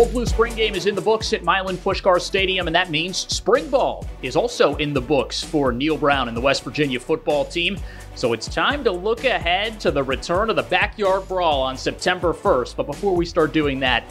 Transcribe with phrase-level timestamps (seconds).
[0.00, 3.18] Gold Blue Spring Game is in the books at Milan Puskar Stadium, and that means
[3.18, 7.44] Spring Ball is also in the books for Neal Brown and the West Virginia football
[7.44, 7.76] team.
[8.14, 12.32] So it's time to look ahead to the return of the backyard brawl on September
[12.32, 12.76] 1st.
[12.76, 14.04] But before we start doing that,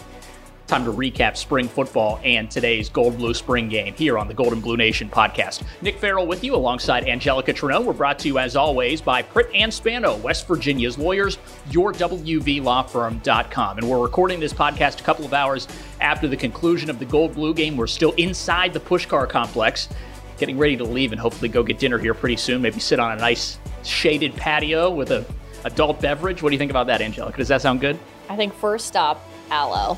[0.70, 4.54] Time to recap spring football and today's Gold Blue Spring game here on the Gold
[4.54, 5.64] and Blue Nation podcast.
[5.82, 7.86] Nick Farrell with you alongside Anjelica Trinone.
[7.86, 11.40] We're brought to you as always by Pritt and Spano, West Virginia's lawyers,
[11.72, 13.78] your yourwvlawfirm.com.
[13.80, 15.68] And we're recording this podcast a couple of hours
[16.02, 17.76] after the conclusion of the Gold Blue game.
[17.76, 19.90] We're still inside the Puskar complex,
[20.38, 22.62] getting ready to leave and hopefully go get dinner here pretty soon.
[22.62, 25.26] Maybe sit on a nice shaded patio with a
[25.64, 26.44] adult beverage.
[26.44, 27.38] What do you think about that, Anjelica?
[27.38, 27.98] Does that sound good?
[28.30, 29.98] I think first stop, aloe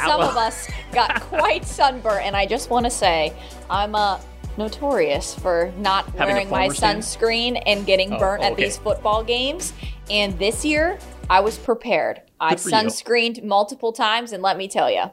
[0.00, 3.32] some of us got quite sunburned, and I just want to say
[3.70, 4.20] I'm uh,
[4.56, 8.50] notorious for not Having wearing my sunscreen and getting oh, burnt okay.
[8.50, 9.72] at these football games.
[10.10, 10.98] And this year,
[11.30, 12.22] I was prepared.
[12.40, 13.44] I sunscreened you.
[13.44, 15.04] multiple times, and let me tell you,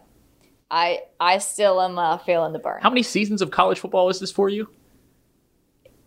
[0.71, 2.81] I I still am uh, feeling the burn.
[2.81, 4.69] How many seasons of college football is this for you?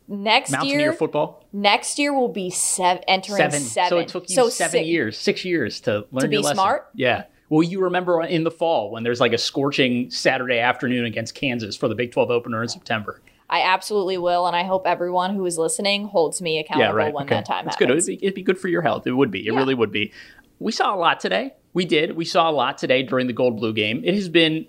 [0.09, 1.47] Next Mountaineer year, football.
[1.53, 3.61] Next year will be seven, entering seven.
[3.61, 3.89] seven.
[3.89, 6.91] So it took you so seven six, years, six years to learn to be smart.
[6.95, 7.25] Yeah.
[7.53, 11.77] Will you remember in the fall when there's like a scorching Saturday afternoon against Kansas
[11.77, 13.20] for the Big 12 opener in September?
[13.50, 17.12] I absolutely will, and I hope everyone who is listening holds me accountable yeah, right.
[17.12, 17.34] when okay.
[17.34, 18.06] that time It's happens.
[18.06, 18.14] good.
[18.14, 19.06] It'd be, it'd be, good for your health.
[19.06, 19.41] It would be.
[19.41, 19.58] It yeah.
[19.58, 20.14] really would be.
[20.61, 21.53] We saw a lot today.
[21.75, 22.17] We did.
[22.17, 24.00] We saw a lot today during the Gold Blue game.
[24.03, 24.67] It has been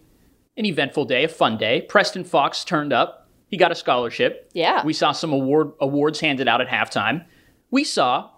[0.58, 1.84] an eventful day, a fun day.
[1.84, 3.30] Preston Fox turned up.
[3.48, 4.52] He got a scholarship.
[4.52, 4.84] Yeah.
[4.86, 7.23] We saw some award awards handed out at halftime.
[7.72, 8.30] We saw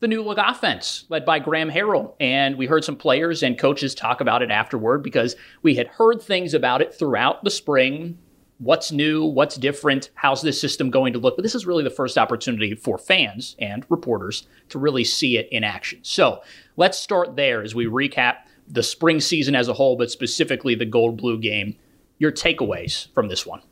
[0.00, 2.14] the new look offense led by Graham Harrell.
[2.20, 6.22] And we heard some players and coaches talk about it afterward because we had heard
[6.22, 8.18] things about it throughout the spring.
[8.58, 9.24] What's new?
[9.24, 10.10] What's different?
[10.14, 11.36] How's this system going to look?
[11.36, 15.48] But this is really the first opportunity for fans and reporters to really see it
[15.50, 16.00] in action.
[16.02, 16.42] So
[16.76, 20.84] let's start there as we recap the spring season as a whole, but specifically the
[20.84, 21.76] gold blue game.
[22.18, 23.62] Your takeaways from this one?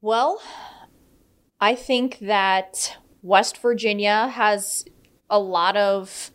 [0.00, 0.40] Well,
[1.60, 4.84] I think that West Virginia has
[5.28, 6.30] a lot of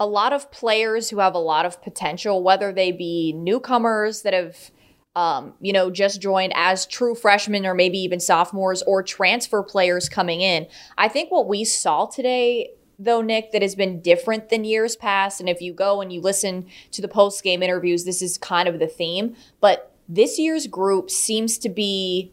[0.00, 4.34] a lot of players who have a lot of potential, whether they be newcomers that
[4.34, 4.70] have
[5.14, 10.08] um, you know, just joined as true freshmen or maybe even sophomores or transfer players
[10.08, 10.68] coming in.
[10.96, 15.38] I think what we saw today though Nick that has been different than years past
[15.38, 18.68] and if you go and you listen to the post game interviews this is kind
[18.68, 22.32] of the theme but this year's group seems to be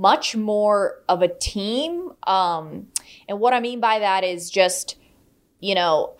[0.00, 2.88] much more of a team um,
[3.28, 4.96] and what I mean by that is just,
[5.60, 6.14] you know,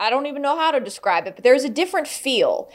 [0.00, 2.70] I don't even know how to describe it, but there's a different feel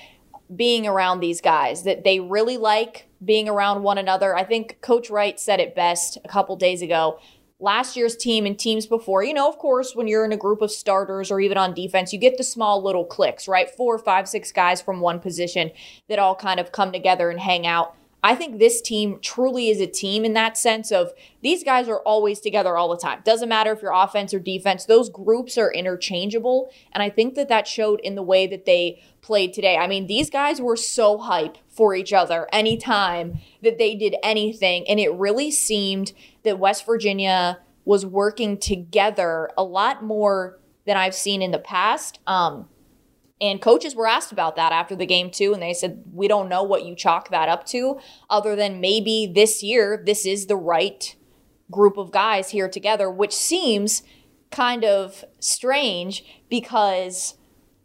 [0.56, 4.36] being around these guys that they really like being around one another.
[4.36, 7.20] I think Coach Wright said it best a couple days ago.
[7.60, 10.62] Last year's team and teams before, you know, of course, when you're in a group
[10.62, 13.70] of starters or even on defense, you get the small little clicks, right?
[13.70, 15.72] Four, five, six guys from one position
[16.08, 17.96] that all kind of come together and hang out.
[18.24, 22.00] I think this team truly is a team in that sense of these guys are
[22.00, 23.22] always together all the time.
[23.24, 26.72] Doesn't matter if you're offense or defense, those groups are interchangeable.
[26.92, 29.78] And I think that that showed in the way that they played today.
[29.78, 34.88] I mean, these guys were so hype for each other anytime that they did anything.
[34.90, 36.14] And it really seemed
[36.44, 42.20] that West Virginia was working together a lot more than I've seen in the past.
[42.26, 42.68] Um,
[43.40, 45.54] and coaches were asked about that after the game, too.
[45.54, 48.00] And they said, we don't know what you chalk that up to,
[48.30, 51.16] other than maybe this year, this is the right
[51.70, 54.04] group of guys here together, which seems
[54.52, 57.36] kind of strange because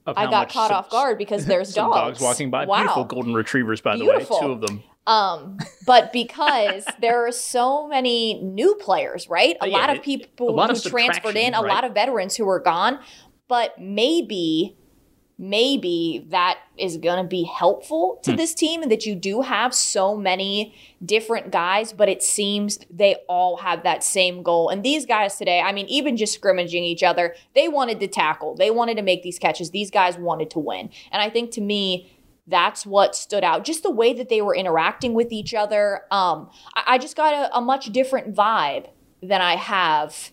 [0.06, 1.94] I got caught some, off guard because there's dogs.
[1.94, 2.64] dogs walking by.
[2.64, 2.78] Wow.
[2.78, 4.38] Beautiful golden retrievers, by Beautiful.
[4.40, 4.82] the way, two of them.
[5.06, 9.56] Um, but because there are so many new players, right?
[9.56, 12.60] A uh, yeah, lot of people who transferred in, a lot of veterans who are
[12.60, 12.98] gone,
[13.48, 14.76] but maybe
[15.42, 18.36] maybe that is going to be helpful to hmm.
[18.36, 20.72] this team and that you do have so many
[21.04, 24.68] different guys, but it seems they all have that same goal.
[24.68, 28.54] And these guys today, I mean, even just scrimmaging each other, they wanted to tackle,
[28.54, 29.72] they wanted to make these catches.
[29.72, 30.90] These guys wanted to win.
[31.10, 32.16] And I think to me,
[32.46, 33.64] that's what stood out.
[33.64, 36.02] Just the way that they were interacting with each other.
[36.12, 38.88] Um, I, I just got a, a much different vibe
[39.20, 40.30] than I have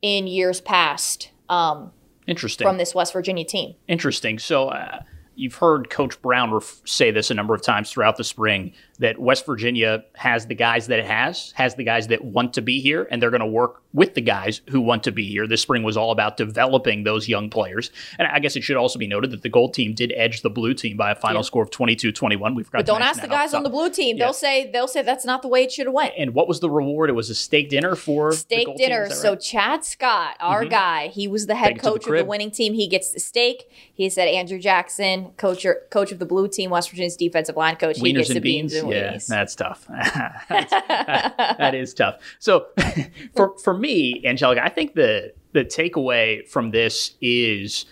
[0.00, 1.30] in years past.
[1.50, 1.92] Um,
[2.26, 2.66] Interesting.
[2.66, 3.74] From this West Virginia team.
[3.88, 4.38] Interesting.
[4.38, 5.00] So uh,
[5.36, 9.18] you've heard Coach Brown ref- say this a number of times throughout the spring that
[9.18, 12.80] West Virginia has the guys that it has, has the guys that want to be
[12.80, 15.46] here, and they're going to work with the guys who want to be here.
[15.46, 17.90] This spring was all about developing those young players.
[18.18, 20.50] And I guess it should also be noted that the gold team did edge the
[20.50, 21.46] blue team by a final yeah.
[21.46, 22.54] score of 22-21.
[22.54, 24.18] We forgot But don't ask the guys on the blue team.
[24.18, 24.26] Yeah.
[24.26, 26.12] They'll say they'll say that's not the way it should have went.
[26.18, 27.08] And what was the reward?
[27.08, 29.04] It was a steak dinner for steak dinner.
[29.04, 29.12] Right?
[29.12, 30.70] So Chad Scott, our mm-hmm.
[30.70, 32.74] guy, he was the head coach the of the winning team.
[32.74, 33.70] He gets the steak.
[33.94, 37.96] He said Andrew Jackson, coach coach of the blue team, West Virginia's defensive line coach.
[37.96, 38.84] Wieners he gets the beans, beans.
[38.92, 39.86] And yeah, that's tough.
[40.48, 42.16] That's- that- that is tough.
[42.38, 42.66] So
[43.36, 47.86] for for me, Anjelica, I think the the takeaway from this is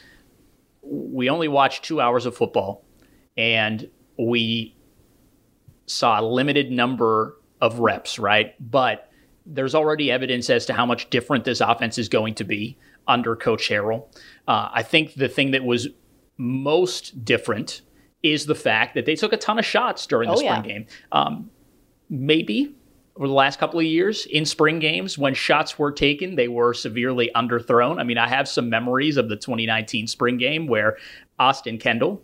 [0.82, 2.84] we only watched two hours of football,
[3.36, 3.88] and
[4.18, 4.76] we
[5.86, 8.54] saw a limited number of reps, right?
[8.70, 9.10] But
[9.46, 13.36] there's already evidence as to how much different this offense is going to be under
[13.36, 14.06] Coach Harrell.
[14.48, 15.88] Uh, I think the thing that was
[16.38, 17.82] most different
[18.24, 20.62] is the fact that they took a ton of shots during the Oh, spring yeah.
[20.62, 20.86] game.
[21.12, 21.50] Um,
[22.10, 22.74] maybe
[23.16, 26.74] over the last couple of years in spring games when shots were taken they were
[26.74, 30.96] severely underthrown i mean i have some memories of the 2019 spring game where
[31.38, 32.20] austin kendall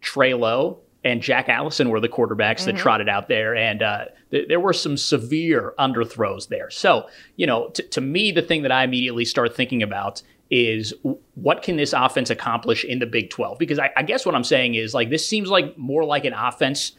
[0.00, 4.48] trey lowe and jack allison were the quarterbacks that trotted out there and uh, th-
[4.48, 7.06] there were some severe underthrows there so
[7.36, 10.92] you know t- to me the thing that i immediately start thinking about is
[11.34, 14.44] what can this offense accomplish in the big 12 because I, I guess what i'm
[14.44, 16.92] saying is like this seems like more like an offense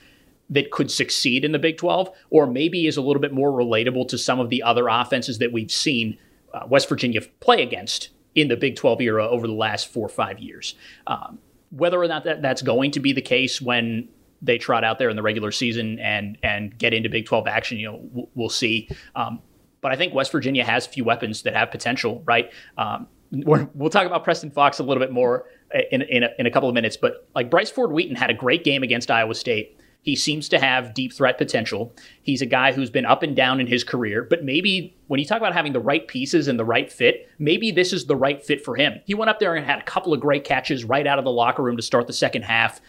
[0.52, 4.08] that could succeed in the Big 12, or maybe is a little bit more relatable
[4.10, 6.18] to some of the other offenses that we've seen
[6.54, 10.10] uh, West Virginia play against in the Big 12 era over the last four or
[10.10, 10.76] five years.
[11.08, 11.40] Um,
[11.70, 14.10] whether or not that, that's going to be the case when
[14.42, 17.78] they trot out there in the regular season and and get into Big 12 action,
[17.78, 18.90] you know, w- we'll see.
[19.16, 19.42] Um,
[19.80, 22.52] but I think West Virginia has a few weapons that have potential, right?
[22.78, 25.46] Um, we're, we'll talk about Preston Fox a little bit more
[25.92, 28.34] in in a, in a couple of minutes, but like Bryce Ford Wheaton had a
[28.34, 29.78] great game against Iowa State.
[30.04, 31.94] He seems to have deep threat potential.
[32.24, 35.28] He's a guy who's been up and down in his career, but maybe when you
[35.28, 38.44] talk about having the right pieces and the right fit, maybe this is the right
[38.44, 39.00] fit for him.
[39.06, 41.32] He went up there and had a couple of great catches right out of the
[41.32, 42.82] locker room to start the second half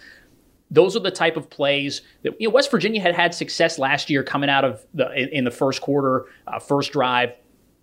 [0.73, 4.09] those are the type of plays that you know West Virginia had had success last
[4.09, 7.35] year coming out of the in, in the first quarter, uh, first drive,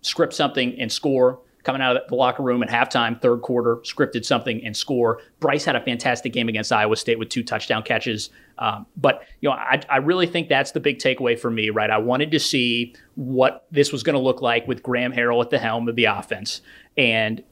[0.02, 1.38] script something and score.
[1.62, 5.20] Coming out of the locker room at halftime, third quarter, scripted something and score.
[5.40, 8.30] Bryce had a fantastic game against Iowa State with two touchdown catches.
[8.58, 11.70] Um, but you know, I, I really think that's the big takeaway for me.
[11.70, 15.42] Right, I wanted to see what this was going to look like with Graham Harrell
[15.42, 16.62] at the helm of the offense,
[16.96, 17.42] and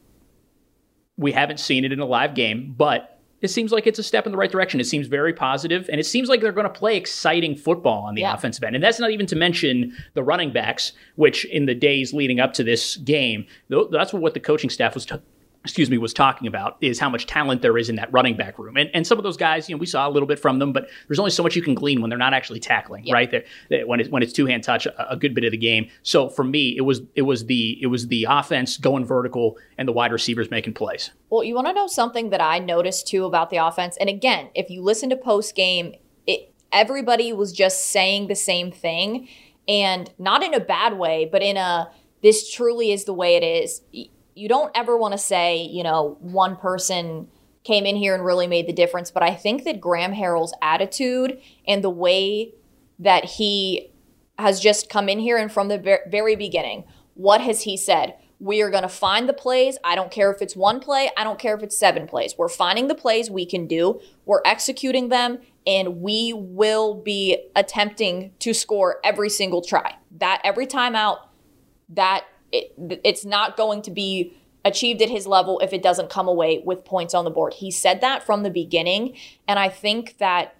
[1.16, 4.26] we haven't seen it in a live game, but it seems like it's a step
[4.26, 4.81] in the right direction.
[4.81, 8.14] It seems very positive, and it seems like they're going to play exciting football on
[8.14, 8.35] the Yeah.
[8.35, 8.75] offensive end.
[8.75, 12.52] And that's not even to mention the running backs, which in the days leading up
[12.55, 13.46] to this game,
[13.90, 15.06] that's what the coaching staff was.
[15.06, 15.14] T-
[15.69, 18.59] excuse me, was talking about is how much talent there is in that running back
[18.59, 18.79] room.
[18.79, 20.73] And, and some of those guys, you know, we saw a little bit from them,
[20.73, 23.31] but there's only so much you can glean when they're not actually tackling, right?
[23.31, 25.91] They're, when it's when it's two hand touch, a, a good bit of the game.
[26.03, 29.87] So for me, it was it was the it was the offense going vertical and
[29.87, 31.11] the wide receivers making plays.
[31.29, 33.99] Well, you want to know something that I noticed too about the offense?
[33.99, 35.94] And again, if you listen to post game,
[36.26, 39.29] it everybody was just saying the same thing,
[39.69, 41.91] and not in a bad way, but in a
[42.23, 43.82] this truly is the way it is.
[44.38, 47.26] You don't ever want to say, you know, one person
[47.64, 51.40] came in here and really made the difference, but I think that Graham Harrell's attitude
[51.67, 52.55] and the way
[53.00, 53.90] that he
[54.38, 58.14] has just come in here and from the very beginning, what has he said?
[58.38, 59.76] We are going to find the plays.
[59.82, 61.11] I don't care if it's one play.
[61.17, 62.37] I don't care if it's seven plays.
[62.38, 64.00] We're finding the plays we can do.
[64.25, 69.96] We're executing them, and we will be attempting to score every single try.
[70.19, 71.31] That every time out,
[71.89, 72.72] that it,
[73.05, 76.84] it's not going to be achieved at his level if it doesn't come away with
[76.84, 77.55] points on the board.
[77.55, 80.55] He said that from the beginning, and I think that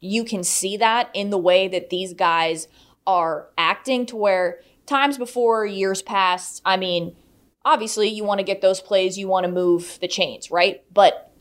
[0.00, 2.68] you can see that in the way that these guys
[3.06, 7.14] are acting to where times before years past i mean
[7.64, 11.32] obviously you want to get those plays you want to move the chains right but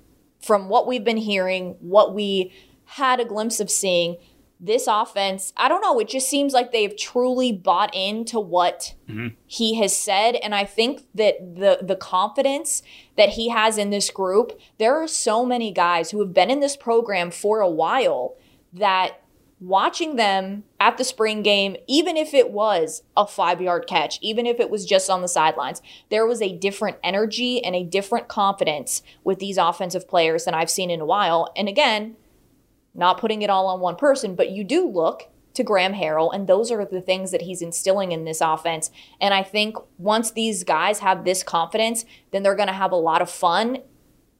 [0.41, 2.53] from what we've been hearing what we
[2.85, 4.17] had a glimpse of seeing
[4.59, 9.27] this offense i don't know it just seems like they've truly bought into what mm-hmm.
[9.47, 12.83] he has said and i think that the the confidence
[13.15, 16.59] that he has in this group there are so many guys who have been in
[16.59, 18.35] this program for a while
[18.73, 19.21] that
[19.61, 24.45] watching them at the spring game even if it was a 5 yard catch even
[24.45, 28.29] if it was just on the sidelines there was a different energy and a different
[28.29, 31.51] confidence with these offensive players than I've seen in a while.
[31.57, 32.15] And again
[32.99, 36.47] not putting it all on one person, but you do look to Graham Harrell, and
[36.47, 38.91] those are the things that he's instilling in this offense.
[39.19, 42.95] And I think once these guys have this confidence, then they're going to have a
[42.97, 43.79] lot of fun,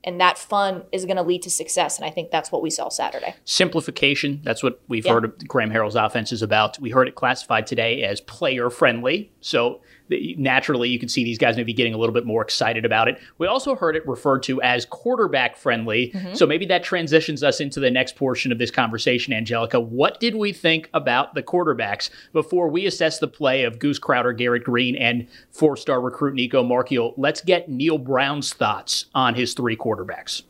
[0.04, 1.98] and that fun is going to lead to success.
[1.98, 3.36] And I think that's what we saw Saturday.
[3.44, 4.39] Simplification.
[4.44, 5.13] That's what we've Yeah.
[5.13, 6.80] heard of Graham Harrell's offense is about.
[6.80, 9.32] We heard it classified today as player friendly.
[9.42, 13.08] So naturally you can see these guys maybe getting a little bit more excited about
[13.08, 13.20] it.
[13.38, 16.12] We also heard it referred to as quarterback friendly.
[16.13, 16.34] Mm-hmm.
[16.34, 19.84] So maybe that transitions us into the next portion of this conversation, Anjelica.
[19.84, 24.34] What did we think about the quarterbacks before we assess the play of Goose Crowder,
[24.34, 27.13] Garrett Greene, and four star recruit Nicco Marchiol?
[27.18, 30.44] Let's get Neal Brown's thoughts on his three quarterbacks.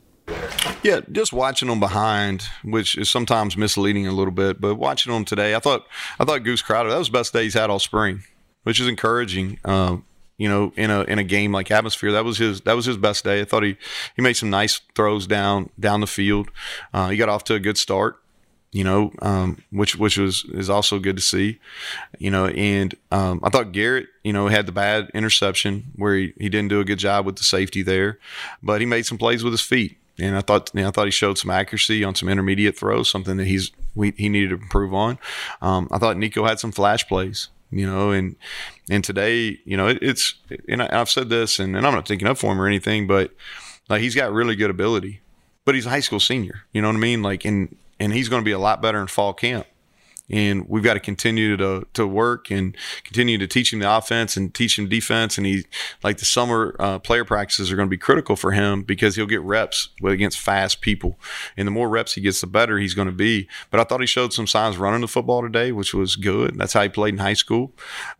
[0.83, 5.25] Yeah, just watching them behind, which is sometimes misleading a little bit, but watching them
[5.25, 5.87] today, I thought
[6.19, 8.23] I thought Goose Crowder that was the best day he's had all spring
[8.63, 9.59] which is encouraging.
[9.65, 10.05] Um,
[10.37, 12.97] you know, in a in a game like atmosphere, that was his that was his
[12.97, 13.41] best day.
[13.41, 13.77] I thought he
[14.15, 16.49] he made some nice throws down down the field.
[16.93, 18.17] Uh, he got off to a good start.
[18.71, 21.59] You know, um, which which was is also good to see.
[22.19, 26.33] You know, and um, I thought Garrett, you know, had the bad interception where he,
[26.37, 28.19] he didn't do a good job with the safety there,
[28.63, 31.05] but he made some plays with his feet and I thought you know, I thought
[31.05, 34.55] he showed some accuracy on some intermediate throws, something that he's we, he needed to
[34.55, 35.17] improve on.
[35.61, 38.35] Um, I thought Nicco had some flash plays you know, and
[38.89, 40.35] and today, you know, it, it's
[40.67, 43.07] and I, have said this, and, and I'm not taking up for him or anything,
[43.07, 43.31] but
[43.89, 45.21] like he's got really good ability,
[45.65, 47.21] but he's a high school senior, you know what I mean?
[47.21, 49.67] Like, and and he's going to be a lot better in fall camp
[50.29, 54.37] and we've got to continue to to work and continue to teach him the offense
[54.37, 55.37] and teach him defense.
[55.37, 55.65] And he
[56.03, 59.25] like the summer uh, player practices are going to be critical for him because he'll
[59.25, 61.17] get reps against fast people,
[61.57, 63.47] and the more reps he gets, the better he's going to be.
[63.71, 66.57] But I thought he showed some signs running the football today, which was good.
[66.57, 67.73] That's how he played in high school.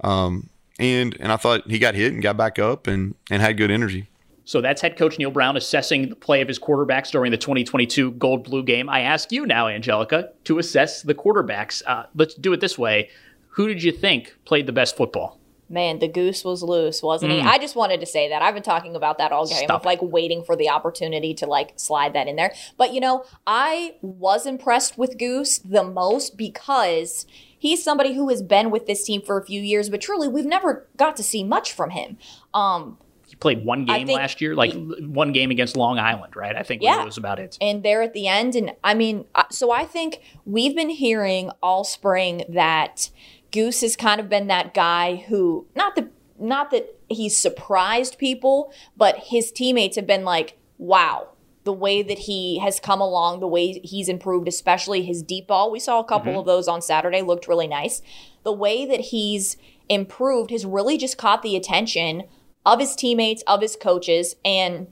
[0.03, 0.49] Um,
[0.79, 3.69] and and I thought he got hit and got back up and and had good
[3.69, 4.07] energy.
[4.49, 8.13] So that's head coach Neal Brown assessing the play of his quarterbacks during the 2022
[8.13, 8.89] Gold Blue game.
[8.89, 11.83] I ask you now, Anjelica, to assess the quarterbacks.
[11.85, 13.11] Uh, let's do it this way.
[13.49, 15.39] Who did you think played the best football?
[15.69, 17.41] Man, the goose was loose, wasn't mm.
[17.43, 17.47] he?
[17.47, 18.41] I just wanted to say that.
[18.41, 19.65] I've been talking about that all game.
[19.65, 19.81] Stop.
[19.81, 22.51] Of like waiting for the opportunity to like slide that in there.
[22.75, 28.41] But you know, I was impressed with Goose the most because he's somebody who has
[28.41, 31.43] been with this team for a few years, but truly we've never got to see
[31.43, 32.17] much from him.
[32.51, 32.97] Um,
[33.39, 36.55] played one game last year, like one game against Long Island, right?
[36.55, 37.03] I think yeah.
[37.03, 37.57] was about it.
[37.61, 41.83] And there at the end, and I mean, so I think we've been hearing all
[41.83, 43.09] spring that
[43.51, 48.73] Goose has kind of been that guy who, not the, not that he's surprised people,
[48.97, 51.29] but his teammates have been like, "Wow,
[51.63, 55.71] the way that he has come along, the way he's improved, especially his deep ball.
[55.71, 56.39] We saw a couple mm-hmm.
[56.39, 58.01] of those on Saturday, looked really nice.
[58.43, 62.23] The way that he's improved has really just caught the attention
[62.73, 64.35] of his teammates, of his coaches.
[64.45, 64.87] And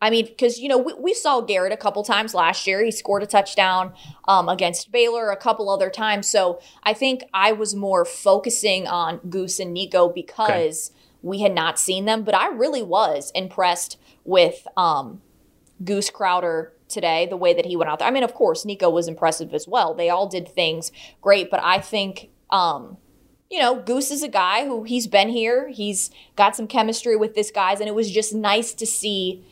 [0.00, 2.84] I mean, because, you know, we, we, saw Garrett a couple times last year.
[2.84, 3.94] He scored a touchdown
[4.28, 6.28] um, against Baylor a couple other times.
[6.28, 11.00] So I think I was more focusing on Goose and Nicco because okay.
[11.22, 12.24] we had not seen them.
[12.24, 15.22] But I really was impressed with um,
[15.82, 18.08] Goose Crowder today, the way that he went out there.
[18.08, 19.94] I mean, of course, Nicco was impressive as well.
[19.94, 21.50] They all did things great.
[21.50, 22.30] But I think.
[22.50, 22.98] Um,
[23.50, 25.68] you know, Goose is a guy who he's been here.
[25.68, 29.44] He's got some chemistry with this guys, and it was just nice to see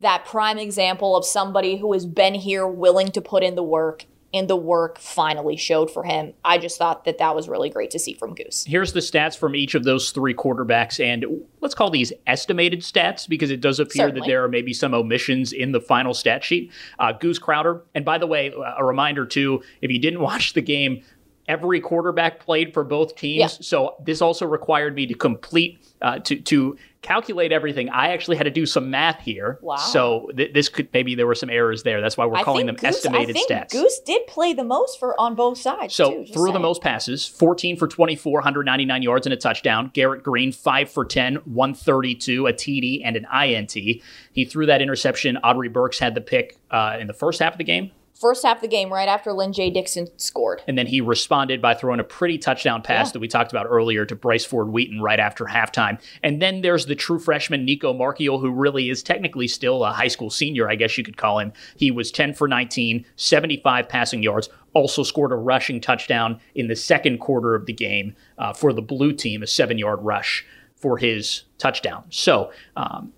[0.00, 4.06] that prime example of somebody who has been here, willing to put in the work,
[4.34, 6.34] and the work finally showed for him.
[6.44, 8.64] I just thought that that was really great to see from Goose.
[8.66, 11.24] Here's the stats from each of those three quarterbacks, and
[11.60, 14.20] let's call these estimated stats because it does appear Certainly.
[14.20, 16.70] that there are maybe some omissions in the final stat sheet.
[16.98, 20.62] Uh, Goose Crowder, and by the way, a reminder too, if you didn't watch the
[20.62, 21.02] game,
[21.48, 23.38] every quarterback played for both teams.
[23.38, 23.46] Yeah.
[23.46, 27.88] So this also required me to complete uh, to to calculate everything.
[27.88, 29.58] I actually had to do some math here.
[29.62, 29.76] Wow.
[29.76, 32.00] So th- this could maybe there were some errors there.
[32.00, 33.70] That's why we're I calling them Goose, estimated I think stats.
[33.70, 35.94] Goose did play the most for on both sides.
[35.94, 39.90] So too, threw the most passes, 14 for 24, 199 yards and a touchdown.
[39.94, 43.72] Garrett Greene 5 for 10, 132, a TD and an INT.
[43.72, 45.38] He threw that interception.
[45.38, 48.58] Aubrey Burks had the pick uh, in the first half of the game first half
[48.58, 50.62] of the game right after Lyn-J Dixon scored.
[50.66, 53.12] And then he responded by throwing a pretty touchdown pass yeah.
[53.12, 56.00] that we talked about earlier to Bryce Ford Wheaton right after halftime.
[56.22, 60.08] And then there's the true freshman Nicco Marchiol, who really is technically still a high
[60.08, 61.52] school senior, I guess you could call him.
[61.76, 66.76] He was 10 for 19, 75 passing yards, also scored a rushing touchdown in the
[66.76, 70.44] second quarter of the game uh, for the blue team, a seven yard rush
[70.76, 72.04] for his touchdown.
[72.10, 73.12] So, um,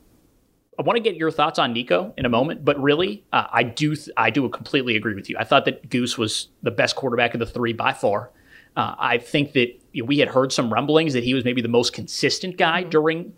[0.80, 3.64] I want to get your thoughts on Nicco in a moment, but really, uh, I
[3.64, 5.36] do th- I do completely agree with you.
[5.38, 8.30] I thought that Goose was the best quarterback of the three by far.
[8.74, 11.60] Uh, I think that you know, we had heard some rumblings that he was maybe
[11.60, 12.88] the most consistent guy mm-hmm.
[12.88, 13.34] during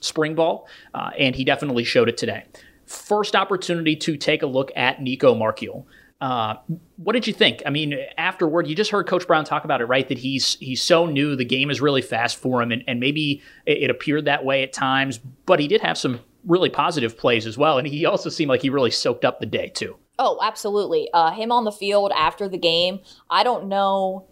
[0.00, 2.44] spring ball, uh, and he definitely showed it today.
[2.86, 5.84] First opportunity to take a look at Nicco Marchiol.
[6.20, 6.56] Uh,
[6.96, 7.60] what did you think?
[7.66, 10.08] I mean, afterward, you just heard Coach Brown talk about it, right?
[10.08, 13.42] That he's he's so new, the game is really fast for him, and, and maybe
[13.66, 17.46] it, it appeared that way at times, but he did have some really positive plays
[17.46, 17.78] as well.
[17.78, 19.96] And he also seemed like he really soaked up the day too.
[20.18, 21.08] Oh, absolutely.
[21.12, 23.00] Uh, him on the field after the game,
[23.30, 24.26] I don't know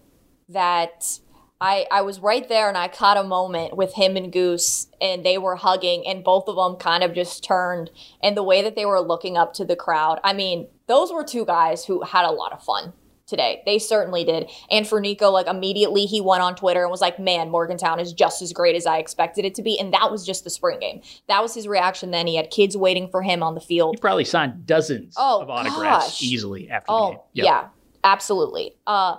[0.49, 1.21] that
[1.61, 5.25] I, I was right there and I caught a moment with him and Goose and
[5.25, 7.91] they were hugging and both of them kind of just turned
[8.23, 10.19] and the way that they were looking up to the crowd.
[10.25, 12.93] I mean, those were two guys who had a lot of fun
[13.27, 13.63] today.
[13.67, 14.49] They certainly did.
[14.71, 18.13] And for Nicco, like immediately he went on Twitter and was like, man, Morgantown is
[18.13, 19.79] just as great as I expected it to be.
[19.79, 21.01] And that was just the spring game.
[21.29, 22.27] That was his reaction then.
[22.27, 23.97] He had kids waiting for him on the field.
[23.97, 26.23] He probably signed dozens Oh, of autographs gosh.
[26.23, 27.19] easily after the Oh, game.
[27.35, 27.45] Yep.
[27.45, 27.69] yeah,
[28.05, 28.77] absolutely.
[28.87, 29.17] Uh,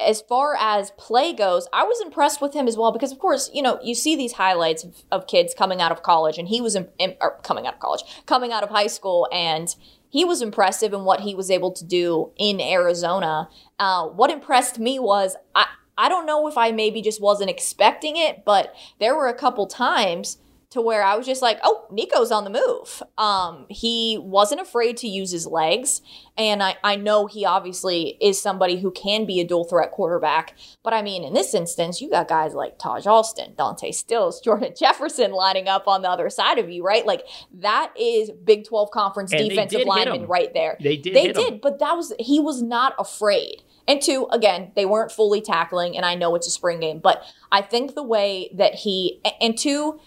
[0.00, 3.50] as far as play goes, I was impressed with him as well because, of course,
[3.54, 6.60] you know, you see these highlights of, of kids coming out of college, and he
[6.60, 9.74] was in, in, coming out of college, coming out of high school, and
[10.12, 13.48] he was impressive in what he was able to do in Arizona.
[13.78, 15.66] Uh, what impressed me was I.
[15.98, 19.66] I don't know if I maybe just wasn't expecting it, but there were a couple
[19.66, 20.38] times
[20.72, 23.02] to where I was just like, oh, Nicco's on the move.
[23.18, 26.00] Um, he wasn't afraid to use his legs.
[26.38, 30.54] And I, I know he obviously is somebody who can be a dual threat quarterback.
[30.82, 34.72] But I mean, in this instance, you got guys like Taj Alston, Dante Stills, Jordan
[34.78, 37.04] Jefferson lining up on the other side of you, right?
[37.04, 40.78] Like that is Big 12 conference And defensive did lineman right there.
[40.80, 41.44] They did They hit him.
[41.44, 43.62] did, but that was he was not afraid.
[43.88, 47.24] And two, again, they weren't fully tackling, and I know it's a spring game, but
[47.50, 49.98] I think the way that he and two,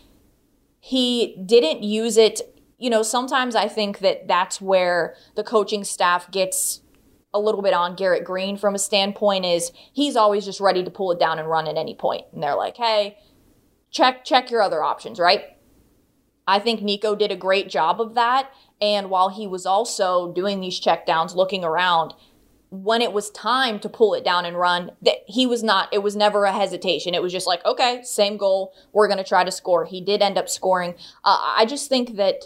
[0.85, 2.41] he didn't use it.
[2.77, 6.81] You know, sometimes I think that that's where the coaching staff gets
[7.33, 10.91] a little bit on Garrett Greene from a standpoint is he's always just ready to
[10.91, 12.25] pull it down and run at any point.
[12.31, 13.17] And they're like, hey,
[13.89, 15.57] check check your other options, right?
[16.47, 18.51] I think Nicco did a great job of that.
[18.79, 22.13] And while he was also doing these check downs, looking around,
[22.69, 26.03] when it was time to pull it down and run, that he was not, it
[26.03, 27.13] was never a hesitation.
[27.13, 28.74] It was just like, okay, same goal.
[28.91, 29.86] We're going to try to score.
[29.86, 30.95] He did end up scoring.
[31.24, 32.45] Uh, I just think that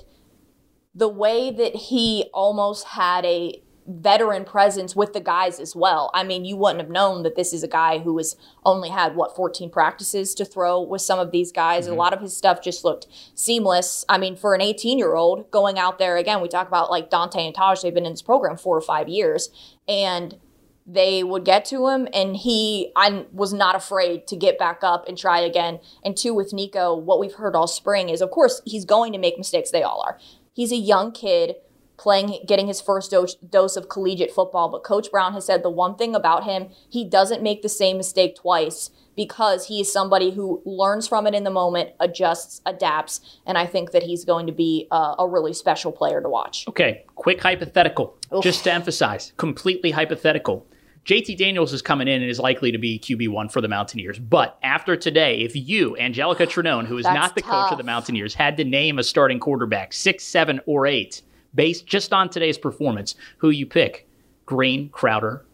[0.93, 6.11] the way that he almost had a veteran presence with the guys as well.
[6.13, 9.15] I mean, you wouldn't have known that this is a guy who has only had
[9.15, 11.87] what 14 practices to throw with some of these guys.
[11.87, 11.99] A mm-hmm.
[11.99, 14.05] lot of his stuff just looked seamless.
[14.07, 17.55] I mean, for an 18-year-old going out there again, we talk about like Dante and
[17.55, 19.49] Taj, they've been in this program 4 or 5 years
[19.87, 20.37] and
[20.85, 25.07] they would get to him and he I was not afraid to get back up
[25.07, 25.79] and try again.
[26.03, 29.19] And two with Nicco, what we've heard all spring is of course he's going to
[29.19, 30.19] make mistakes, they all are.
[30.53, 31.55] He's a young kid
[31.99, 35.69] playing getting his first dose, dose of collegiate football, but coach Brown has said the
[35.69, 40.31] one thing about him, he doesn't make the same mistake twice because he is somebody
[40.31, 44.47] who learns from it in the moment, adjusts, adapts, and I think that he's going
[44.47, 46.65] to be a, a really special player to watch.
[46.69, 50.65] Okay, quick hypothetical, just to emphasize, completely hypothetical.
[51.05, 54.19] JT Daniels is coming in and is likely to be QB1 for the Mountaineers.
[54.19, 58.35] But after today, if you, Anjelica Trinone, who is not the coach of the Mountaineers,
[58.35, 63.15] had to name a starting quarterback, six, seven, or eight, based just on today's performance,
[63.37, 64.07] who you pick?
[64.45, 65.45] Greene, Crowder,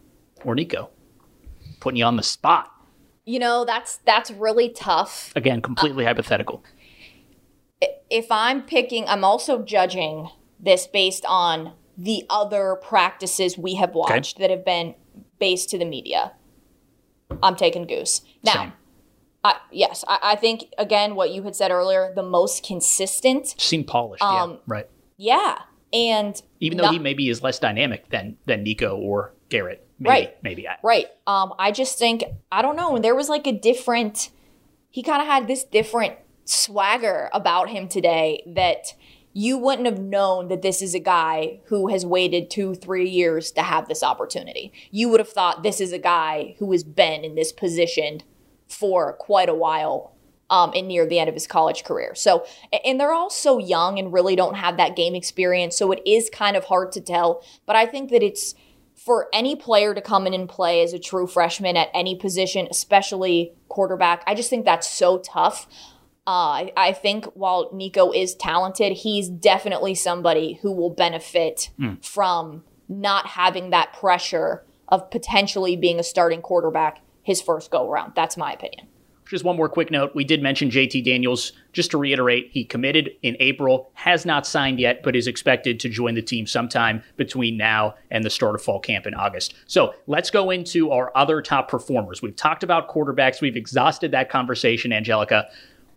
[0.43, 0.89] or Nicco?
[1.79, 2.71] Putting you on the spot.
[3.25, 5.33] You know, that's that's really tough.
[5.35, 6.63] Again, completely hypothetical.
[8.09, 10.29] if I'm picking, I'm also judging
[10.59, 14.95] this based on the other practices we have watched that have been
[15.39, 16.33] based to the media.
[17.41, 18.21] I'm taking Goose.
[18.43, 18.73] Now, Same.
[19.43, 23.59] I, yes, I, I think, again, what you had said earlier, the most consistent.
[23.59, 24.89] Seemed polished, Um, yeah, right.
[25.17, 25.57] Yeah.
[25.95, 29.87] And Even though not- he maybe is less dynamic than than Nicco or Garrett.
[29.97, 30.43] Maybe, Right.
[30.43, 30.67] Maybe.
[30.67, 31.07] I, Right.
[31.25, 32.97] Um, I just think I don't know.
[32.97, 34.29] There was like a different.
[34.89, 38.93] He kind of had this different swagger about him today that
[39.33, 43.51] you wouldn't have known that this is a guy who has waited two, three years
[43.51, 44.71] to have this opportunity.
[44.91, 48.21] You would have thought this is a guy who has been in this position
[48.69, 50.14] for quite a while.
[50.47, 52.13] Um, and near the end of his college career.
[52.13, 52.45] So,
[52.85, 55.75] and they're all so young and really don't have that game experience.
[55.75, 57.43] So it is kind of hard to tell.
[57.65, 58.53] But I think that it's
[58.95, 62.67] for any player to come in and play as a true freshman at any position,
[62.69, 65.67] especially quarterback, I just think that's so tough.
[66.27, 71.69] Uh, I, I think while Nicco is talented, he's definitely somebody who will benefit
[72.01, 78.13] from not having that pressure of potentially being a starting quarterback his first go around.
[78.15, 78.87] That's my opinion.
[79.27, 80.13] Just one more quick note.
[80.13, 81.51] We did mention JT Daniels.
[81.73, 85.89] Just to reiterate, he committed in April, has not signed yet, but is expected to
[85.89, 89.55] join the team sometime between now and the start of fall camp in August.
[89.65, 92.21] So let's go into our other top performers.
[92.21, 93.41] We've talked about quarterbacks.
[93.41, 95.45] We've exhausted that conversation, Anjelica.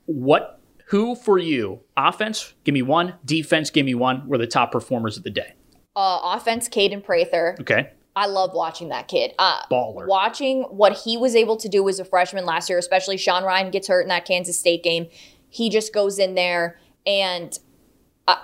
[0.07, 4.73] What, who for you, offense, give me one, defense, give me one, were the top
[4.73, 5.53] performers of the day?
[5.95, 7.57] Uh, offense, Kaden Prather.
[7.61, 7.91] Okay.
[8.18, 9.33] I love watching that kid.
[9.38, 10.09] Uh, Baller.
[10.09, 13.70] Watching what he was able to do as a freshman last year, especially Sean Ryan
[13.70, 15.07] gets hurt in that Kansas State game.
[15.48, 17.57] He just goes in there and
[18.26, 18.38] uh,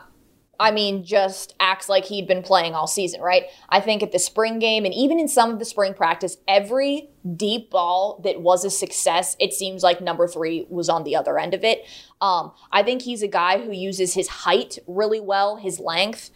[0.60, 3.46] I mean, just acts like he'd been playing all season, right?
[3.68, 7.08] I think at the spring game and even in some of the spring practice, every
[7.36, 11.36] deep ball that was a success, it seems like number three was on the other
[11.36, 11.84] end of it.
[12.20, 16.30] Um, I think he's a guy who uses his height really well, his length.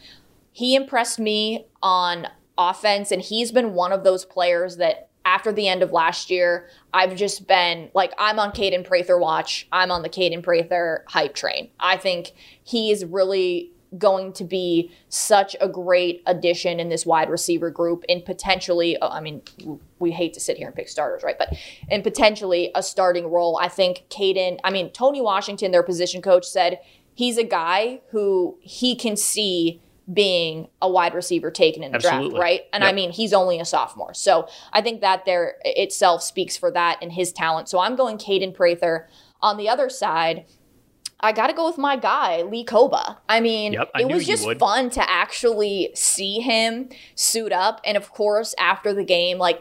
[0.51, 2.27] He impressed me on
[2.59, 6.69] offense, and he's been one of those players that after the end of last year,
[6.93, 9.69] I've just been like, I'm on Kaden Prather watch.
[9.71, 11.71] I'm on the Kaden Prather hype train.
[11.79, 12.33] I think
[12.65, 18.05] he is really going to be such a great addition in this wide receiver group
[18.09, 19.41] and potentially uh, I mean
[19.99, 21.55] we hate to sit here and pick starters right but
[21.91, 26.45] and potentially a starting role I think Kaden I mean Tony Washington their position coach
[26.45, 26.81] said
[27.15, 29.81] he's a guy who he can see
[30.13, 32.31] being a wide receiver taken in the Absolutely.
[32.31, 32.91] draft right and Yep.
[32.91, 36.99] I mean he's only a sophomore so I think that there itself speaks for that
[37.03, 39.09] and his talent so I'm going Kaden Prather
[39.43, 40.47] on the other side
[41.21, 43.17] I got to go with my guy, Lee Kpogba.
[43.29, 44.61] I mean, Yep, I it was just would.
[44.61, 47.81] fun to actually see him suit up.
[47.85, 49.61] And of course, after the game, like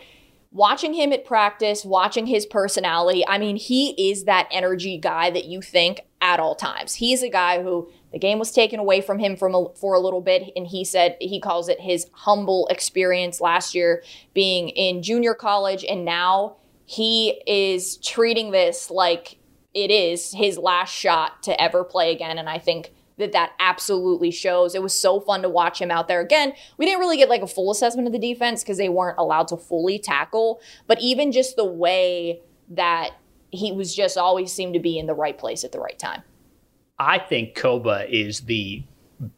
[0.51, 5.45] watching him at practice, watching his personality, I mean, he is that energy guy that
[5.45, 6.93] you think at all times.
[6.95, 9.99] He's a guy who the game was taken away from him from a, for a
[9.99, 10.51] little bit.
[10.55, 14.03] And he said he calls it his humble experience last year
[14.33, 15.85] being in junior college.
[15.87, 16.55] And now
[16.87, 19.37] he is treating this like
[19.75, 22.39] it is his last shot to ever play again.
[22.39, 24.73] And I think that that absolutely shows.
[24.73, 26.21] It was so fun to watch him out there.
[26.21, 29.19] Again, we didn't really get like a full assessment of the defense because they weren't
[29.19, 33.11] allowed to fully tackle, but even just the way that
[33.51, 36.23] he was just always seemed to be in the right place at the right time.
[36.99, 38.83] I think Kpogba is the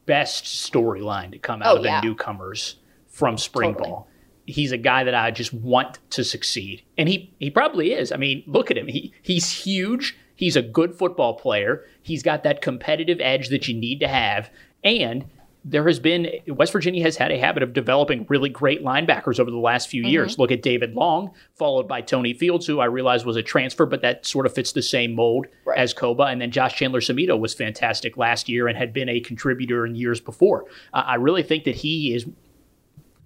[0.06, 2.76] best storyline to come out Oh, of the newcomers
[3.08, 3.90] from spring Totally.
[3.90, 4.08] ball.
[4.46, 6.84] He's a guy that I just want to succeed.
[6.98, 8.12] And he he probably is.
[8.12, 8.88] I mean, look at him.
[8.88, 10.18] He he's huge.
[10.36, 11.86] He's a good football player.
[12.02, 14.50] He's got that competitive edge that you need to have.
[14.84, 15.26] And
[15.66, 19.52] there has been West Virginia has had a habit of developing really great linebackers over
[19.52, 20.40] the last few years.
[20.40, 24.02] Look at David Long, followed by Tony Fields, who I realize was a transfer, but
[24.02, 25.78] that sort of fits the same mold Right.
[25.78, 26.32] as Kpogba.
[26.32, 29.96] And then Josh Chandler Semedo was fantastic last year and had been a contributor in
[29.96, 30.66] years before.
[30.94, 32.26] Uh, I really think that he is,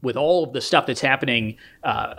[0.01, 2.15] with all of the stuff that's happening uh,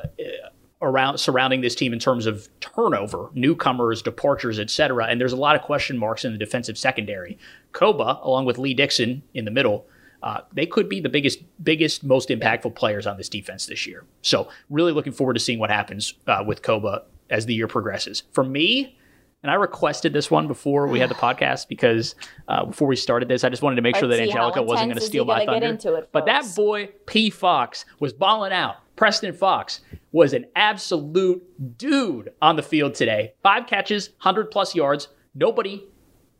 [0.80, 5.06] around surrounding this team in terms of turnover, newcomers, departures, etc.
[5.06, 7.36] and there's a lot of question marks in the defensive secondary.
[7.72, 9.86] Kpogba, along with Lee Dixon in the middle,
[10.24, 14.04] uh, they could be the biggest, biggest, most impactful players on this defense this year.
[14.22, 18.22] So, really looking forward to seeing what happens uh, with Kpogba as the year progresses.
[18.32, 18.96] For me,
[19.42, 22.14] and I requested this one before we had the podcast because
[22.48, 24.50] uh, before we started this, I just wanted to make sure that Let's see, how
[24.50, 25.96] Anjelica wasn't going to steal my thunder.
[25.98, 28.76] it, but that boy P Fox was balling out.
[28.96, 29.82] Preston Fox
[30.12, 31.42] was an absolute
[31.76, 33.34] dude on the field today.
[33.42, 35.08] Five catches, 100 plus yards.
[35.34, 35.84] Nobody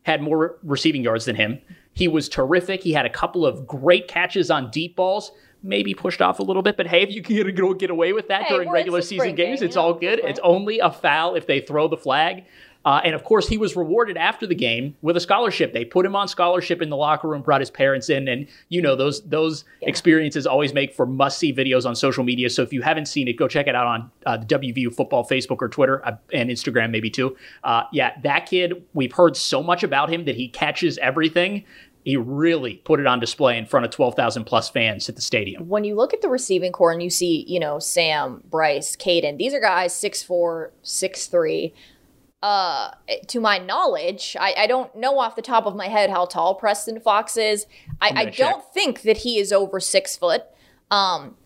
[0.04, 1.60] had more receiving yards than him.
[1.94, 2.82] He was terrific.
[2.82, 5.32] He had a couple of great catches on deep balls.
[5.62, 7.36] Maybe pushed off a little bit, but hey, if you can
[7.78, 10.18] get, away with that Hey, during well, regular season games, game, it's know, all good.
[10.22, 12.44] It's only a foul if they throw the flag.
[12.84, 15.72] Uh, and of course, he was rewarded after the game with a scholarship.
[15.72, 18.82] They put him on scholarship in the locker room, brought his parents in, and you
[18.82, 22.50] know those those experiences always make for must see videos on social media.
[22.50, 25.26] So if you haven't seen it, go check it out on uh, the WVU Football
[25.26, 27.36] Facebook or Twitter uh, and Instagram maybe too.
[27.62, 28.84] Uh, yeah, that kid.
[28.92, 31.64] We've heard so much about him that he catches everything.
[32.04, 35.22] He really put it on display in front of twelve thousand plus fans at the
[35.22, 35.70] stadium.
[35.70, 39.38] When you look at the receiving corps and you see, you know, Sam, Bryce, Kaden,
[39.38, 41.72] these are guys 6'4, 6'3.
[42.44, 42.90] Uh,
[43.26, 46.54] to my knowledge, I, I don't know off the top of my head how tall
[46.54, 47.64] Preston Fox is.
[48.02, 50.42] I, I don't think that he is over six foot.
[50.90, 51.36] Um,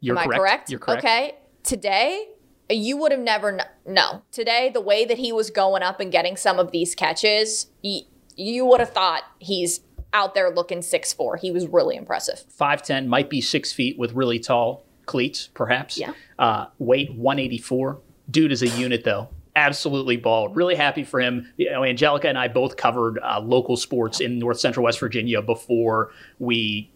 [0.00, 0.34] You're Am correct.
[0.34, 0.70] I correct?
[0.70, 1.02] You're correct.
[1.02, 1.36] Okay.
[1.62, 2.28] Today,
[2.68, 4.20] you would have never kn- no.
[4.32, 8.02] Today, the way that he was going up and getting some of these catches, y-
[8.36, 9.80] you would have thought he's
[10.12, 11.38] out there looking six four.
[11.38, 12.44] He was really impressive.
[12.60, 15.96] 5'10, might be six feet with really tall cleats, perhaps.
[15.96, 16.12] Yeah.
[16.38, 17.98] Uh, weight 184.
[18.30, 19.30] Dude is a unit, though.
[19.58, 20.54] Absolutely bald.
[20.54, 21.52] Really happy for him.
[21.56, 25.42] You know, Anjelica and I both covered uh, local sports in North Central West Virginia
[25.42, 26.92] before we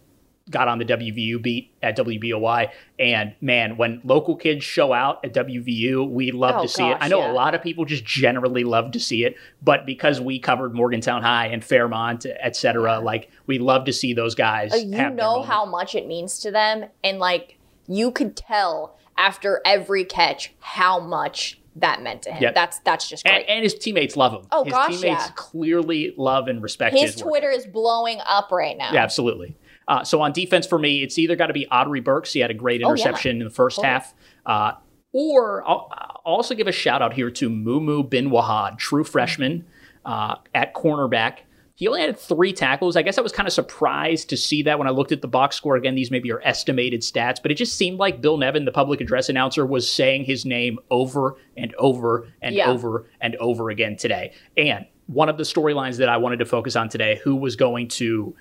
[0.49, 2.69] got on the WVU beat at WBOY.
[2.99, 6.97] And man, when local kids show out at WVU, we love Oh, to see it.
[6.99, 7.31] I know yeah.
[7.31, 11.21] a lot of people just generally love to see it, but because we covered Morgantown
[11.21, 14.73] High and Fairmont, et cetera, like we love to see those guys.
[14.73, 19.61] Uh, you know how much it means to them, and like you could tell after
[19.65, 22.43] every catch how much that meant to him.
[22.43, 22.55] Yep.
[22.55, 23.45] That's that's just And, great.
[23.47, 24.47] and his teammates love him.
[24.51, 25.31] Oh, his gosh, teammates yeah.
[25.35, 27.29] clearly love and respect his, His work.
[27.31, 28.91] Twitter is blowing up right now.
[28.93, 29.55] Yeah, absolutely.
[29.87, 32.31] Uh, so on defense for me, it's either got to be Aubrey Burks.
[32.31, 32.91] He had a great Oh, yeah.
[32.93, 33.91] interception in the first Totally.
[33.91, 34.13] half.
[34.45, 34.71] Uh,
[35.11, 39.65] or I'll, I'll also give a shout out here to Mumu Bin Wahad, true freshman
[40.05, 41.39] uh, at cornerback.
[41.83, 42.95] He only had three tackles.
[42.95, 45.27] I guess I was kind of surprised to see that when I looked at the
[45.27, 45.75] box score.
[45.75, 49.01] Again, these maybe are estimated stats, but it just seemed like Bill Nevin, the public
[49.01, 52.69] address announcer, was saying his name over and over and Yeah.
[52.71, 54.31] over and over again today.
[54.55, 57.89] And one of the storylines that I wanted to focus on today, who was going
[57.89, 58.33] to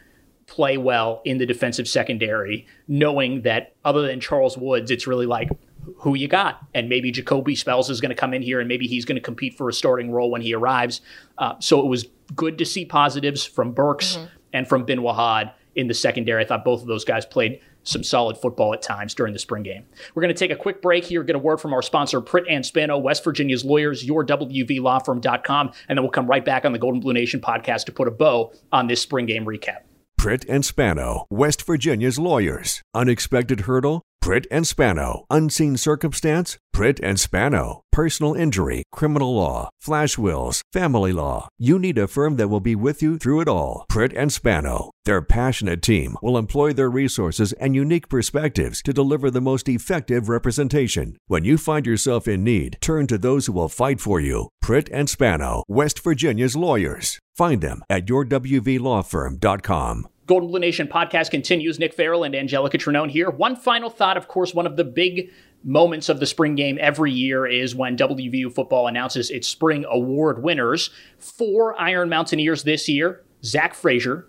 [0.46, 5.48] play well in the defensive secondary, knowing that other than Charles Woods, it's really like
[5.96, 6.60] who you got.
[6.74, 9.22] And maybe Jacoby Spells is going to come in here and maybe he's going to
[9.22, 11.00] compete for a starting role when he arrives.
[11.38, 14.18] Uh, so it was good to see positives from Burks
[14.52, 16.44] and from Bin Wahad in the secondary.
[16.44, 19.62] I thought both of those guys played some solid football at times during the spring
[19.62, 19.84] game.
[20.14, 22.44] We're going to take a quick break here, get a word from our sponsor, Pritt
[22.48, 26.78] and Spano, West Virginia's lawyers, your WVLawFirm.com, and then we'll come right back on the
[26.78, 29.80] Gold and Blue Nation podcast to put a bow on this spring game recap.
[30.20, 32.82] Pritt and Spano, West Virginia's lawyers.
[32.94, 34.02] Unexpected hurdle?
[34.22, 35.24] Pritt and Spano.
[35.30, 36.56] Unseen circumstance?
[36.72, 37.82] Pritt and Spano.
[37.90, 41.48] Personal injury, criminal law, flash wills, family law.
[41.58, 43.84] You need a firm that will be with you through it all.
[43.90, 44.92] Pritt and Spano.
[45.04, 50.28] Their passionate team will employ their resources and unique perspectives to deliver the most effective
[50.28, 51.16] representation.
[51.26, 54.50] When you find yourself in need, turn to those who will fight for you.
[54.62, 57.18] Pritt and Spano, West Virginia's lawyers.
[57.34, 60.06] Find them at yourwvlawfirm.com.
[60.32, 61.78] Gold and Blue Nation podcast continues.
[61.78, 63.28] Nick Farrell and Anjelica Trinone here.
[63.28, 65.30] One final thought, of course, one of the big
[65.62, 70.42] moments of the spring game every year is when WVU football announces its spring award
[70.42, 70.88] winners.
[71.18, 74.26] Four Iron Mountaineers this year Zach Frazier,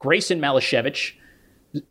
[0.00, 1.12] Grayson Malashevich,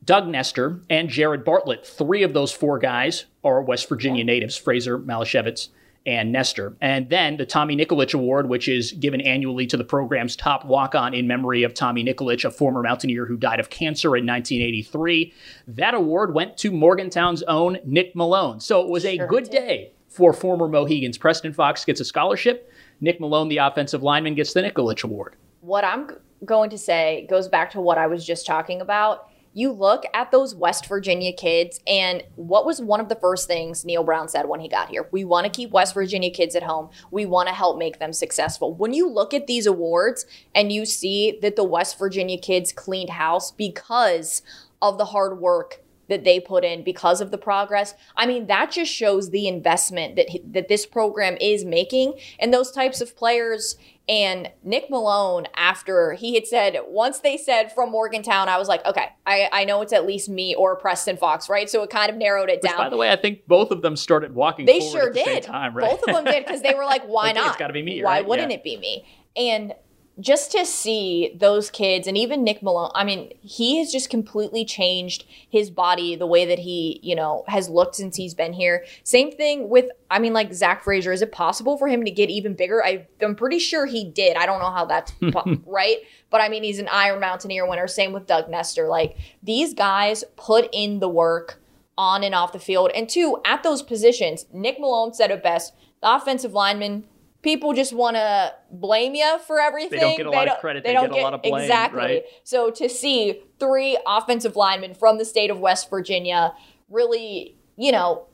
[0.04, 1.88] Doug Nester, and Jared Bartlett.
[1.88, 5.69] Three of those four guys are West Virginia natives Frazier, Malashevich,
[6.05, 6.75] and Nester.
[6.81, 10.95] And then the Tommy Nickolich Award, which is given annually to the program's top walk
[10.95, 15.33] on in memory of Tommy Nickolich, a former Mountaineer who died of cancer in 1983.
[15.67, 18.59] That award went to Morgantown's own Nick Malone.
[18.59, 21.17] So it was a Sure good day for former Mohigans.
[21.17, 22.71] Preston Fox gets a scholarship.
[23.01, 25.35] Nick Malone, the offensive lineman, gets the Nickolich Award.
[25.62, 26.09] what I'm
[26.45, 29.28] going to say goes back to what I was just talking about.
[29.53, 33.83] You look at those West Virginia kids, and what was one of the first things
[33.83, 35.07] Neal Brown said when he got here?
[35.12, 36.89] We want to keep West Virginia kids at home.
[37.12, 38.73] We want to help make them successful.
[38.73, 43.12] When you look at these awards and you see that the West Virginia kids cleaned
[43.12, 44.41] house because
[44.81, 47.93] of the hard work that they put in because of the progress.
[48.17, 52.71] I mean, that just shows the investment that that this program is making and those
[52.71, 53.77] types of players.
[54.10, 58.84] And Nick Malone, after he had said, once they said from Morgantown, I was like,
[58.84, 61.69] okay, I, I know it's at least me or Preston Fox, right?
[61.69, 62.80] So it kind of narrowed it Which, down.
[62.80, 65.43] by the way, I think both of them started walking They sure at the did.
[65.43, 65.88] same time, right?
[65.91, 67.60] Both of them did because they were like, "Why Okay, it's not?
[67.60, 68.28] gotta be me, Why right?
[68.28, 68.56] wouldn't Yeah.
[68.58, 69.06] it be me?"
[69.38, 69.74] And
[70.19, 74.65] just to see those kids and even Nick Malone, I mean, he has just completely
[74.65, 78.86] changed his body, the way that he, you know, has looked since he's been here.
[79.03, 81.12] Same thing with, I mean, like Zach Frazier.
[81.12, 82.84] Is it possible for him to get even bigger?
[82.84, 84.36] I, I'm pretty sure he did.
[84.38, 85.13] I don't know how that's
[85.65, 85.97] right,
[86.29, 87.88] but I mean, he's an Iron Mountaineer winner.
[87.88, 88.88] Same with Doug Nester.
[88.88, 91.62] Like these guys put in the work
[91.97, 92.91] on and off the field.
[92.95, 97.03] And two, at those positions, Nick Malone said it best the offensive linemen,
[97.41, 99.99] people just want to blame you for everything.
[99.99, 101.99] They don't get a lot of credit, they don't get a lot of blame, Exactly.
[101.99, 102.23] right?
[102.43, 106.54] So to see three offensive linemen from the state of West Virginia
[106.89, 108.28] really, you know,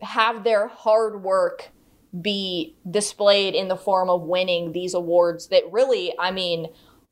[0.00, 1.70] have their hard work
[2.20, 6.66] be displayed in the form of winning these awards that really, I mean,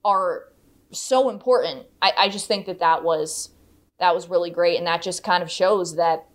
[0.04, 0.48] are
[0.92, 1.86] so important.
[2.02, 3.50] I, I just think that that was
[3.98, 6.26] that was really great, and that just kind of shows that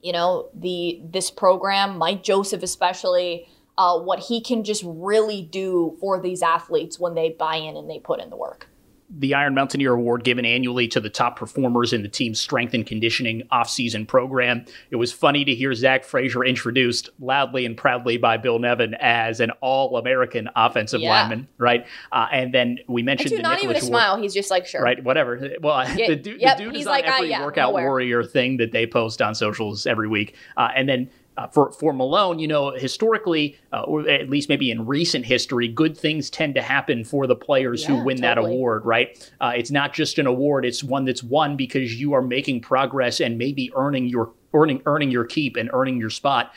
[0.00, 3.48] you know the this program, Mike Joseph especially,
[3.82, 7.88] uh, what he can just really do for these athletes when they buy in and
[7.90, 8.68] they put in the work.
[9.14, 12.86] the Iron Mountaineer Award given annually to the top performers in the team's strength and
[12.86, 14.64] conditioning off-season program.
[14.90, 19.40] It was funny to hear Zach Frazier introduced loudly and proudly by Bill Nevin as
[19.40, 21.10] an All-American offensive Yeah.
[21.10, 21.84] lineman, right?
[22.10, 23.84] Uh, and then we mentioned too, the not even a Award.
[23.84, 24.16] smile.
[24.16, 24.80] He's just like, sure.
[24.82, 25.38] Right, whatever.
[25.60, 27.70] Well, Yeah, the, dude, yep, the dude he's is like, on ah, every yeah, workout
[27.72, 27.84] nowhere.
[27.88, 30.36] warrior thing that they post on socials every week.
[30.56, 34.70] Uh, and then uh, for for Malone, you know, historically, uh, or at least maybe
[34.70, 38.38] in recent history, good things tend to happen for the players who Yeah, win that
[38.38, 38.84] award.
[38.84, 39.30] Right?
[39.40, 43.20] Uh, it's not just an award; it's one that's won because you are making progress
[43.20, 46.52] and maybe earning your earning earning your keep and earning your spot.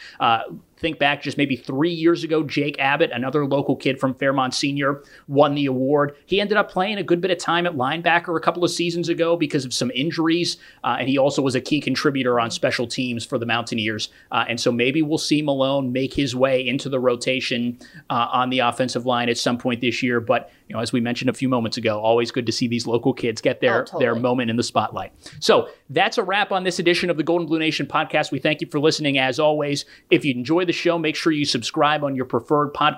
[0.77, 5.03] Think back just maybe three years ago, Jake Abbott, another local kid from Fairmont Senior,
[5.27, 6.15] won the award.
[6.25, 9.07] He ended up playing a good bit of time at linebacker a couple of seasons
[9.07, 12.87] ago because of some injuries, uh, and he also was a key contributor on special
[12.87, 14.09] teams for the Mountaineers.
[14.31, 18.49] Uh, and so maybe we'll see Malone make his way into the rotation uh, on
[18.49, 20.19] the offensive line at some point this year.
[20.19, 22.87] But you know, as we mentioned a few moments ago, always good to see these
[22.87, 24.03] local kids get their Oh, totally.
[24.05, 25.11] their moment in the spotlight.
[25.39, 28.31] So that's a wrap on this edition of the Gold and Blue Nation podcast.
[28.31, 29.85] We thank you for listening as always.
[30.09, 32.97] If you enjoy the show, make sure you subscribe on your preferred pod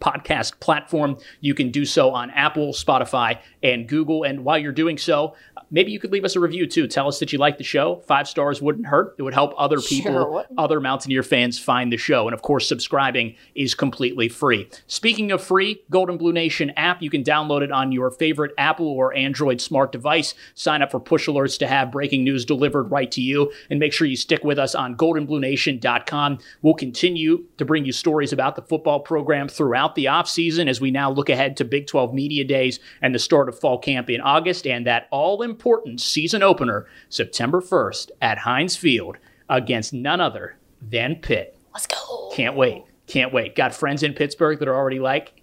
[0.00, 1.18] podcast platform.
[1.40, 4.24] You can do so on Apple, Spotify, and Google.
[4.24, 5.34] And while you're doing so,
[5.70, 6.86] maybe you could leave us a review too.
[6.86, 8.02] Tell us that you like the show.
[8.06, 9.14] Five stars wouldn't hurt.
[9.18, 10.44] It would help other people, Sure.
[10.58, 12.26] other Mountaineer fans find the show.
[12.26, 14.68] And of course, subscribing is completely free.
[14.86, 18.52] Speaking of free, Gold and Blue Nation app, you can download it on your favorite
[18.58, 20.34] Apple or Android smart device.
[20.54, 23.52] Sign up for push alerts to have breaking news delivered right to you.
[23.68, 26.38] And make sure you stick with us on goldenbluenation.com.
[26.62, 30.90] We'll continue to bring you stories about the football program throughout the offseason as we
[30.90, 34.20] now look ahead to Big 12 Media Days and the start of fall camp in
[34.20, 35.59] August and that all important
[35.96, 39.16] season opener September 1st at Heinz Field
[39.48, 41.56] against none other than Pitt.
[41.72, 42.30] Let's go.
[42.32, 42.84] Can't wait.
[43.06, 43.56] Can't wait.
[43.56, 45.42] Got friends in Pittsburgh that are already like,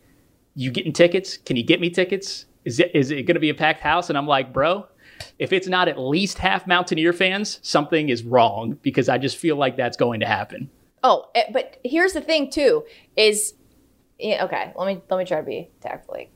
[0.56, 1.38] you getting tickets?
[1.38, 2.46] Can you get me tickets?
[2.66, 4.10] Is it, is it going to be a packed house?
[4.10, 4.88] And I'm like, bro,
[5.40, 9.56] if it's not at least half Mountaineer fans, something is wrong because I just feel
[9.56, 10.70] like that's going to happen.
[11.04, 12.84] Oh, eh, but here's the thing too
[13.16, 13.54] is
[14.20, 16.32] okay, let me let me try to be tactfully.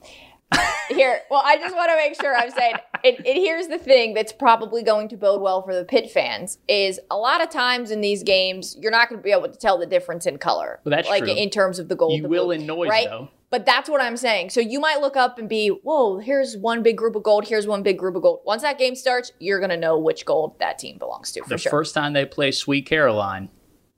[0.89, 3.35] Here, well, I just want to make sure I'm saying it, it.
[3.35, 7.15] Here's the thing that's probably going to bode well for the Pitt fans is a
[7.15, 9.85] lot of times in these games you're not going to be able to tell the
[9.85, 11.33] difference in color, Well, that's like true.
[11.33, 12.17] in terms of the gold.
[12.17, 13.07] You the will blue, in noise, right?
[13.07, 13.29] though.
[13.49, 14.49] But that's what I'm saying.
[14.49, 17.45] So you might look up and be, whoa, here's one big group of gold.
[17.47, 18.41] Here's one big group of gold.
[18.45, 21.49] Once that game starts, you're going to know which gold that team belongs to for
[21.49, 21.69] The sure.
[21.69, 23.49] first time they play Sweet Caroline,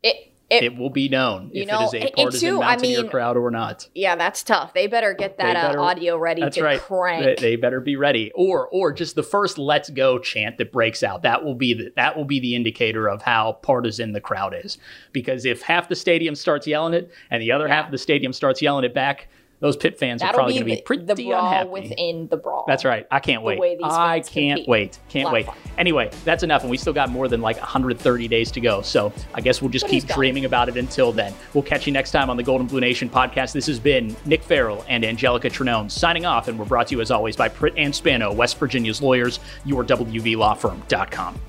[0.02, 3.02] it, it, it will be known if know, it is a partisan two, I Mountaineer
[3.04, 3.88] mean- crowd or not.
[3.96, 4.74] yeah, that's tough.
[4.74, 6.80] They better get that They uh, audio ready That's to right.
[6.80, 7.24] crank.
[7.24, 11.02] They, they better be ready, or or just the first "Let's go" chant that breaks
[11.04, 11.24] out.
[11.24, 14.78] That will be the that will be the indicator of how partisan the crowd is.
[15.12, 18.34] Because if half the stadium starts yelling it and the other half of the stadium
[18.34, 19.30] starts yelling it back,
[19.64, 21.70] those Pitt fans are That'll probably going to be pretty the brawl unhappy.
[21.70, 22.66] within the brawl.
[22.68, 23.08] That's right.
[23.10, 23.80] I can't wait.
[23.82, 24.68] I can't compete.
[24.68, 25.00] wait.
[25.08, 25.46] Can't wait.
[25.46, 25.56] fun.
[25.78, 28.82] Anyway, that's enough, and we still got more than like 130 days to go.
[28.82, 31.34] So I guess we'll just But keep dreaming about it until then.
[31.54, 33.54] We'll catch you next time on the Gold and Blue Nation podcast.
[33.54, 37.00] This has been Nick Farrell and Anjelica Trinone signing off, and we're brought to you
[37.02, 41.40] as always by Pritt and Spano, West Virginia's lawyers, your WVLawFirm.com.